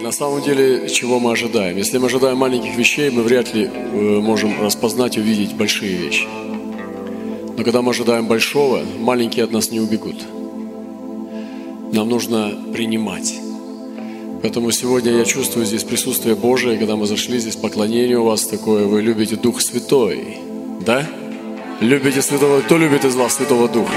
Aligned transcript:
На 0.00 0.12
самом 0.12 0.40
деле, 0.42 0.88
чего 0.88 1.20
мы 1.20 1.32
ожидаем? 1.32 1.76
Если 1.76 1.98
мы 1.98 2.06
ожидаем 2.06 2.38
маленьких 2.38 2.74
вещей, 2.74 3.10
мы 3.10 3.22
вряд 3.22 3.52
ли 3.52 3.64
э, 3.64 4.20
можем 4.20 4.58
распознать 4.62 5.18
увидеть 5.18 5.54
большие 5.54 5.94
вещи. 5.94 6.26
Но 7.58 7.62
когда 7.64 7.82
мы 7.82 7.90
ожидаем 7.90 8.26
большого, 8.26 8.82
маленькие 8.98 9.44
от 9.44 9.52
нас 9.52 9.70
не 9.70 9.78
убегут. 9.78 10.16
Нам 11.92 12.08
нужно 12.08 12.50
принимать. 12.72 13.34
Поэтому 14.40 14.70
сегодня 14.70 15.12
я 15.12 15.26
чувствую 15.26 15.66
здесь 15.66 15.84
присутствие 15.84 16.34
Божие, 16.34 16.78
когда 16.78 16.96
мы 16.96 17.06
зашли 17.06 17.38
здесь, 17.38 17.56
поклонение 17.56 18.18
у 18.18 18.24
вас 18.24 18.46
такое, 18.46 18.86
вы 18.86 19.02
любите 19.02 19.36
Дух 19.36 19.60
Святой, 19.60 20.38
да? 20.86 21.06
Любите 21.80 22.22
Святого, 22.22 22.62
кто 22.62 22.78
любит 22.78 23.04
из 23.04 23.16
вас 23.16 23.34
Святого 23.34 23.68
Духа? 23.68 23.92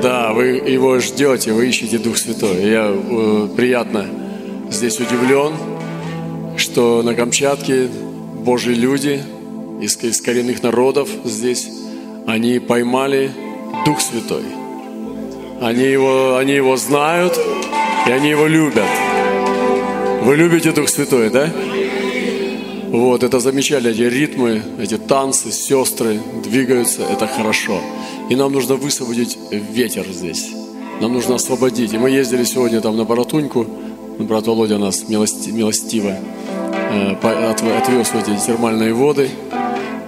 Да, 0.00 0.32
вы 0.32 0.44
его 0.44 1.00
ждете, 1.00 1.52
вы 1.52 1.68
ищете 1.68 1.98
Дух 1.98 2.16
Святой. 2.18 2.70
Я 2.70 2.86
э, 2.88 3.48
приятно 3.56 4.21
здесь 4.72 4.98
удивлен, 4.98 5.52
что 6.56 7.02
на 7.02 7.14
Камчатке 7.14 7.88
Божьи 8.44 8.72
люди 8.72 9.22
из, 9.80 9.96
из 10.02 10.20
коренных 10.20 10.62
народов 10.62 11.08
здесь, 11.24 11.68
они 12.26 12.58
поймали 12.58 13.30
Дух 13.84 14.00
Святой. 14.00 14.44
Они 15.60 15.84
его, 15.84 16.36
они 16.36 16.52
его 16.52 16.76
знают, 16.76 17.38
и 18.06 18.10
они 18.10 18.30
его 18.30 18.46
любят. 18.46 18.88
Вы 20.22 20.36
любите 20.36 20.72
Дух 20.72 20.88
Святой, 20.88 21.30
да? 21.30 21.52
Вот, 22.88 23.22
это 23.22 23.40
замечательно, 23.40 23.90
эти 23.90 24.02
ритмы, 24.02 24.62
эти 24.78 24.98
танцы, 24.98 25.50
сестры 25.50 26.20
двигаются, 26.44 27.02
это 27.02 27.26
хорошо. 27.26 27.80
И 28.28 28.36
нам 28.36 28.52
нужно 28.52 28.76
высвободить 28.76 29.38
ветер 29.50 30.06
здесь. 30.08 30.50
Нам 31.00 31.14
нужно 31.14 31.36
освободить. 31.36 31.94
И 31.94 31.98
мы 31.98 32.10
ездили 32.10 32.44
сегодня 32.44 32.80
там 32.80 32.96
на 32.96 33.04
Баратуньку, 33.04 33.66
брат 34.22 34.46
Володя 34.46 34.78
нас 34.78 35.08
милости, 35.08 35.50
милостиво 35.50 36.14
э, 36.64 37.12
отвез 37.12 38.08
в 38.08 38.14
эти 38.16 38.46
термальные 38.46 38.94
воды. 38.94 39.30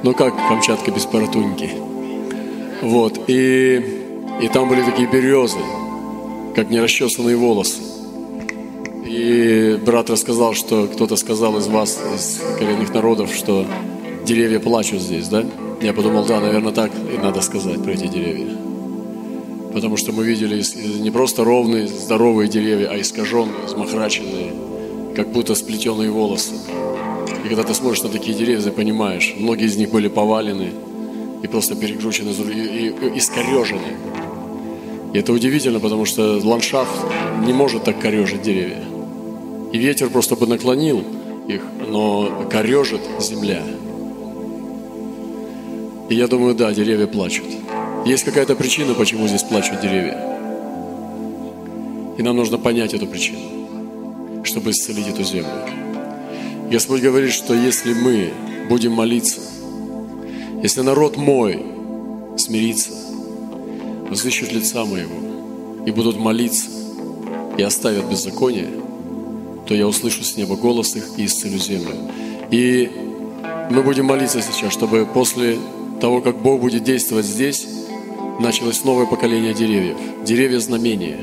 Ну 0.03 0.12
как 0.15 0.34
Камчатка 0.48 0.91
без 0.91 1.07
Баратуньки? 1.07 1.70
Вот, 2.83 3.19
и, 3.29 3.83
и 4.42 4.48
там 4.48 4.69
были 4.69 4.83
такие 4.83 5.09
березы, 5.09 5.59
как 6.55 6.70
нерасчесанные 6.70 7.37
волосы. 7.37 7.81
И 9.07 9.81
брат 9.85 10.11
рассказал, 10.11 10.55
что 10.55 10.87
кто-то 10.87 11.17
сказал 11.17 11.57
из 11.59 11.67
вас, 11.69 11.98
из 12.15 12.41
коренных 12.59 12.92
народов, 12.92 13.33
что 13.35 13.65
деревья 14.25 14.61
плачут 14.61 15.01
здесь, 15.01 15.29
да? 15.29 15.45
Я 15.81 15.92
подумал, 15.92 16.25
да, 16.25 16.41
наверное, 16.41 16.73
так 16.73 16.91
и 17.12 17.19
надо 17.19 17.41
сказать 17.41 17.83
про 17.83 17.92
эти 17.92 18.07
деревья. 18.07 18.57
Потому 19.75 19.97
что 19.97 20.12
мы 20.12 20.25
видели 20.25 20.62
не 21.00 21.11
просто 21.11 21.42
ровные, 21.42 21.89
здоровые 21.89 22.48
деревья, 22.48 22.91
а 22.92 23.00
искаженные, 23.00 23.67
измахраченные, 23.67 24.53
как 25.17 25.33
будто 25.33 25.56
сплетенные 25.56 26.11
волосы. 26.11 26.55
И 27.44 27.48
когда 27.48 27.64
ты 27.64 27.75
смотришь 27.75 28.02
на 28.02 28.08
такие 28.08 28.36
деревья, 28.36 28.62
ты 28.62 28.70
понимаешь, 28.70 29.34
многие 29.36 29.67
из 29.67 29.77
них 29.77 29.91
были 29.91 30.06
повалены 30.06 30.70
и 31.42 31.48
просто 31.48 31.75
перекручены, 31.75 32.30
и, 32.30 32.86
и 32.86 33.19
искорежены. 33.19 33.98
И 35.12 35.19
это 35.19 35.33
удивительно, 35.33 35.80
потому 35.80 36.05
что 36.05 36.41
ландшафт 36.42 36.92
не 37.45 37.52
может 37.52 37.84
так 37.84 37.98
корежить 38.00 38.42
деревья. 38.42 38.84
И 39.72 39.78
ветер 39.78 40.08
просто 40.08 40.36
бы 40.36 40.47
наклонил 40.47 41.02
их, 41.48 41.62
но 41.89 42.48
корежит 42.48 43.00
земля. 43.20 43.62
И 46.08 46.14
я 46.14 46.28
думаю, 46.28 46.55
да, 46.55 46.72
деревья 46.72 47.08
плачут. 47.08 47.64
Есть 48.05 48.25
какая-то 48.25 48.55
причина, 48.55 48.95
почему 48.95 49.27
здесь 49.29 49.43
плачут 49.43 49.81
деревья. 49.81 50.19
И 52.19 52.23
нам 52.23 52.37
нужно 52.37 52.59
понять 52.59 52.95
эту 52.95 53.07
причину, 53.07 54.45
чтобы 54.45 54.71
исцелить 54.71 55.09
эту 55.09 55.25
землю. 55.25 55.51
Господь 56.71 57.01
говорит, 57.01 57.33
что 57.33 57.55
если 57.55 57.95
мы 57.95 58.33
будем 58.69 58.93
молиться, 58.93 59.41
если 60.63 60.83
народ 60.83 61.17
мой 61.17 61.65
смирится, 62.37 62.91
взыщут 64.11 64.53
лица 64.53 64.85
моего 64.85 65.85
и 65.87 65.91
будут 65.91 66.17
молиться 66.17 66.69
и 67.57 67.63
оставят 67.63 68.09
беззаконие– 68.11 68.69
то 69.67 69.75
я 69.75 69.87
услышу 69.87 70.23
с 70.23 70.37
неба 70.37 70.57
голос 70.57 70.95
их 70.97 71.05
и 71.17 71.25
исцелю 71.25 71.59
землю. 71.59 71.95
И 72.51 72.91
мы 73.70 73.83
будем 73.83 74.07
молиться 74.07 74.43
сейчас, 74.43 74.73
чтобы 74.73 75.07
после 75.07 75.59
того, 76.01 76.20
как 76.20 76.37
Бог 76.37 76.61
будет 76.61 76.85
действовать 76.85 77.27
здесь, 77.27 77.67
началось 78.40 78.84
новое 78.84 79.06
поколение 79.06 79.55
деревьев. 79.55 79.96
Деревья 80.24 80.58
знамения. 80.58 81.18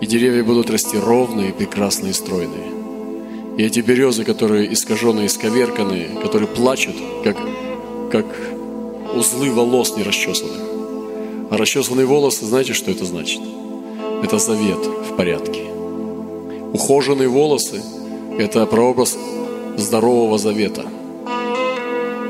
И 0.00 0.06
деревья 0.06 0.42
будут 0.42 0.70
расти 0.70 0.98
ровные, 0.98 1.52
прекрасные 1.52 2.12
стройные. 2.12 2.72
И 3.56 3.62
эти 3.62 3.80
березы, 3.80 4.24
которые 4.24 4.72
искаженные, 4.72 5.26
исковерканные, 5.26 6.08
которые 6.22 6.48
плачут, 6.48 6.96
как, 7.22 7.36
как 8.10 8.26
узлы 9.14 9.50
волос 9.52 9.96
нерасчесанных. 9.96 10.60
А 11.50 11.56
расчесанные 11.56 12.06
волосы, 12.06 12.46
знаете, 12.46 12.72
что 12.72 12.90
это 12.90 13.04
значит? 13.04 13.40
Это 14.22 14.38
завет 14.38 14.78
в 14.78 15.16
порядке. 15.16 15.64
Ухоженные 16.72 17.28
волосы– 17.28 17.82
это 18.38 18.64
прообраз 18.66 19.18
здорового 19.76 20.38
завета. 20.38 20.84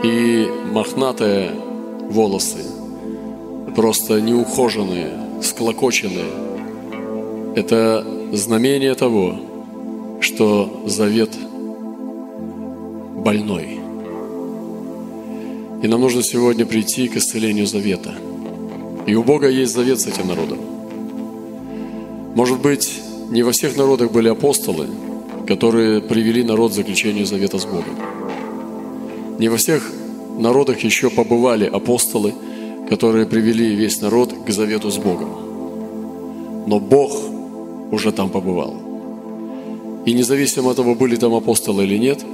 И 0.03 0.49
мохнатые 0.73 1.53
волосы, 2.11 2.59
просто 3.75 4.21
неухоженные, 4.21 5.11
склокоченные– 5.43 6.31
это 7.57 8.07
знамение 8.33 8.95
того, 8.95 9.37
что 10.21 10.83
завет 10.87 11.31
больной. 13.25 13.81
И 15.83 15.89
нам 15.89 16.01
нужно 16.01 16.23
сегодня 16.23 16.65
прийти 16.65 17.09
к 17.09 17.17
исцелению 17.17 17.67
завета. 17.67 18.15
И 19.07 19.15
у 19.15 19.23
Бога 19.23 19.49
есть 19.49 19.75
завет 19.75 20.01
с 20.01 20.07
этим 20.07 20.29
народом. 20.29 20.59
Может 22.35 22.61
быть, 22.61 23.01
не 23.31 23.43
во 23.43 23.53
всех 23.53 23.77
народах 23.77 24.13
были 24.13 24.29
апостолы, 24.29 24.87
которые 25.47 26.01
привели 26.01 26.45
народ 26.45 26.71
к 26.73 26.75
заключению 26.75 27.27
завета 27.27 27.59
с 27.59 27.65
Богом. 27.65 27.97
Не 29.39 29.49
во 29.49 29.57
всех 29.57 29.91
народах 30.39 30.81
еще 30.81 31.11
побывали 31.11 31.67
апостолы, 31.67 32.33
которые 32.89 33.27
привели 33.27 33.75
весь 33.75 34.01
народ 34.01 34.33
к 34.47 34.51
завету 34.51 34.91
с 34.91 34.99
Богом. 34.99 36.65
Но 36.67 36.81
Бог 36.81 37.13
уже 37.91 38.13
там 38.13 38.31
побывал. 38.31 38.75
И 40.07 40.13
независимо 40.13 40.71
от 40.71 40.77
того, 40.77 40.95
были 40.95 41.17
там 41.17 41.35
апостолы 41.35 41.85
или 41.85 41.99
нет, 41.99 42.25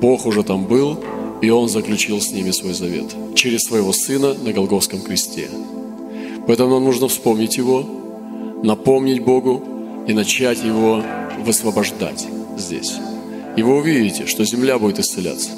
Бог 0.00 0.26
уже 0.26 0.42
там 0.42 0.64
был, 0.64 0.98
и 1.42 1.50
Он 1.50 1.68
заключил 1.68 2.20
с 2.20 2.32
ними 2.32 2.50
свой 2.52 2.72
завет 2.72 3.14
через 3.34 3.64
своего 3.64 3.92
Сына 3.92 4.34
на 4.34 4.52
Голговском 4.52 5.00
кресте. 5.00 5.48
Поэтому 6.46 6.70
нам 6.70 6.84
нужно 6.84 7.08
вспомнить 7.08 7.56
Его, 7.58 7.84
напомнить 8.62 9.22
Богу, 9.22 9.62
и 10.06 10.12
начать 10.12 10.62
его 10.64 11.02
высвобождать 11.44 12.26
здесь. 12.56 12.94
И 13.56 13.62
вы 13.62 13.76
увидите, 13.76 14.26
что 14.26 14.44
земля 14.44 14.78
будет 14.78 14.98
исцеляться. 14.98 15.50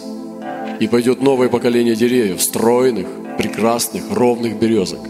И 0.81 0.89
пойдет 0.89 1.23
новое 1.23 1.49
поколение 1.49 1.95
деревьев, 1.95 2.43
стройных, 2.43 3.07
прекрасных, 3.37 4.05
ровных 4.11 4.59
березок. 4.59 5.01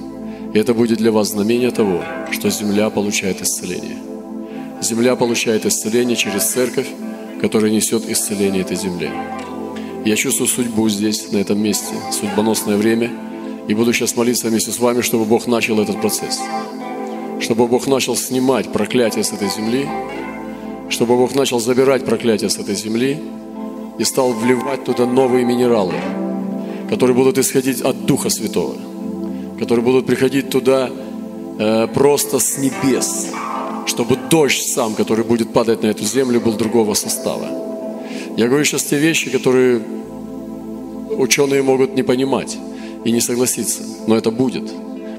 И 0.53 0.59
это 0.59 0.75
будет 0.75 0.99
для 0.99 1.11
вас 1.11 1.31
знамение 1.31 1.71
того, 1.71 2.03
что 2.31 2.51
земля 2.51 2.91
получает 2.91 3.43
исцеление. 3.43 3.99
Земля 4.81 5.17
получает 5.17 5.67
исцеление 5.67 6.17
через 6.17 6.45
церковь, 6.45 6.89
которая 7.41 7.71
несет 7.71 8.09
исцеление 8.09 8.63
этой 8.63 8.77
земле. 8.77 9.11
Я 10.05 10.17
чувствую 10.17 10.49
судьбу 10.49 10.89
здесь, 10.89 11.33
на 11.33 11.39
этом 11.39 11.63
месте, 11.63 11.95
судьбоносное 12.13 12.77
время, 12.77 13.11
и 13.69 13.75
буду 13.75 13.93
сейчас 13.93 14.17
молиться 14.17 14.49
вместе 14.49 14.71
с 14.71 14.79
вами, 14.79 15.01
чтобы 15.01 15.25
Бог 15.25 15.47
начал 15.47 15.81
этот 15.81 16.01
процесс 16.01 16.41
чтобы 17.45 17.67
Бог 17.67 17.87
начал 17.87 18.17
снимать 18.17 18.73
проклятие 18.73 19.23
с 19.23 19.31
этой 19.31 19.49
земли, 19.49 19.87
чтобы 20.89 21.17
Бог 21.17 21.35
начал 21.35 21.61
забирать 21.61 22.05
проклятие 22.05 22.49
с 22.49 22.57
этой 22.57 22.75
земли 22.75 23.19
и 23.99 24.05
стал 24.05 24.33
вливать 24.33 24.85
туда 24.85 25.05
новые 25.05 25.45
минералы, 25.45 25.93
которые 26.89 27.15
будут 27.15 27.39
исходить 27.39 27.81
от 27.81 28.07
Духа 28.07 28.31
Святого, 28.31 28.77
которые 29.59 29.85
будут 29.85 30.07
приходить 30.07 30.51
туда 30.51 30.91
э, 31.59 31.87
просто 31.89 32.39
с 32.39 32.59
небес, 32.59 33.29
чтобы 33.87 34.17
дождь 34.31 34.67
сам, 34.73 34.95
который 34.95 35.25
будет 35.25 35.53
падать 35.53 35.83
на 35.83 35.89
эту 35.89 36.05
землю, 36.05 36.41
был 36.41 36.53
другого 36.53 36.95
состава. 36.95 37.47
Я 38.37 38.49
говорю 38.49 38.65
сейчас 38.65 38.85
те 38.85 38.99
вещи, 38.99 39.31
которые 39.31 39.81
ученые 41.17 41.63
могут 41.63 41.95
не 41.95 42.03
понимать 42.03 42.59
и 43.05 43.13
не 43.13 43.21
согласиться, 43.21 43.83
но 44.07 44.17
это 44.17 44.31
будет, 44.31 44.73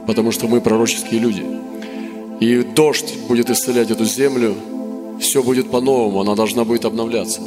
потому 0.08 0.32
что 0.32 0.48
мы 0.48 0.62
пророческие 0.62 1.20
люди– 1.20 1.44
и 2.40 2.64
дождь 2.64 3.16
будет 3.28 3.50
исцелять 3.50 3.92
эту 3.92 4.06
землю. 4.06 4.56
Все 5.20 5.42
будет 5.42 5.72
по-новому, 5.72 6.22
она 6.22 6.36
должна 6.36 6.66
будет 6.66 6.86
обновляться. 6.86 7.42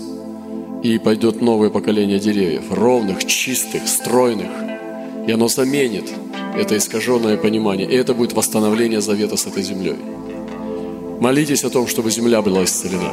И 0.83 0.99
пойдет 0.99 1.41
новое 1.43 1.71
поколение 1.71 2.19
деревьев, 2.19 2.65
ровных, 2.71 3.25
чистых, 3.25 3.89
стройных. 3.89 4.51
И 5.27 5.33
оно 5.33 5.49
заменит 5.49 6.09
это 6.57 6.77
искаженное 6.77 7.37
понимание. 7.37 7.89
И 7.89 7.95
это 7.95 8.15
будет 8.15 8.33
восстановление 8.33 9.01
завета 9.01 9.37
с 9.37 9.47
этой 9.47 9.63
землей. 9.63 9.97
Молитесь 11.21 11.65
о 11.65 11.71
том, 11.71 11.89
чтобы 11.89 12.11
земля 12.11 12.43
была 12.43 12.65
исцелена. 12.65 13.13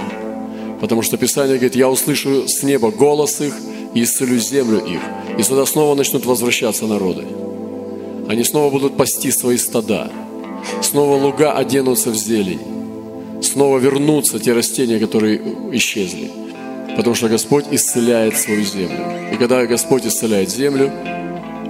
Потому 0.79 1.01
что 1.01 1.17
Писание 1.17 1.55
говорит, 1.55 1.75
я 1.75 1.89
услышу 1.89 2.47
с 2.47 2.61
неба 2.61 2.91
голос 2.91 3.41
их 3.41 3.55
и 3.95 4.03
исцелю 4.03 4.37
землю 4.37 4.79
их. 4.79 5.01
И 5.39 5.43
сюда 5.43 5.65
снова 5.65 5.95
начнут 5.95 6.25
возвращаться 6.25 6.85
народы. 6.85 7.23
Они 8.27 8.43
снова 8.43 8.69
будут 8.71 8.95
пасти 8.97 9.31
свои 9.31 9.57
стада. 9.57 10.11
Снова 10.81 11.21
луга 11.21 11.53
оденутся 11.53 12.11
в 12.11 12.15
зелень. 12.15 12.59
Снова 13.41 13.79
вернутся 13.79 14.39
те 14.39 14.53
растения, 14.53 14.99
которые 14.99 15.41
исчезли. 15.71 16.31
Потому 16.95 17.15
что 17.15 17.27
Господь 17.27 17.65
исцеляет 17.71 18.37
свою 18.37 18.63
землю. 18.63 19.33
И 19.33 19.37
когда 19.37 19.65
Господь 19.65 20.05
исцеляет 20.05 20.49
землю, 20.49 20.91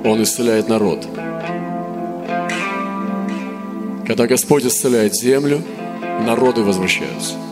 Он 0.04 0.22
исцеляет 0.22 0.70
народ. 0.70 1.08
Когда 4.08 4.28
Господь 4.28 4.66
исцеляет 4.66 5.16
землю, 5.16 5.64
народы 6.26 6.62
возвращаются. 6.62 7.45